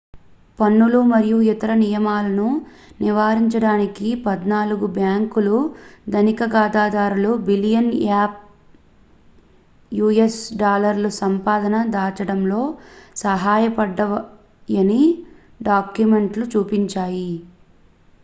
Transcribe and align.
పన్నులు 0.59 0.99
మరియు 1.09 1.35
ఇతర 1.47 1.71
నియమాలను 1.81 2.45
నివారించడానికి 3.01 4.07
పద్నాలుగు 4.23 4.87
బ్యాంకులు 4.95 5.57
ధనిక 6.07 6.47
ఖాతాదారులకు 6.53 7.43
బిలియన్ 7.45 7.91
యుఎస్ 9.91 10.41
డాలర్ల 10.57 11.11
సంపదని 11.19 11.83
దాచడంలో 11.97 12.63
సహాయపడ్డాయని 13.23 15.01
డాక్యుమెంట్లు 15.61 16.45
చూపించాయి 16.53 17.31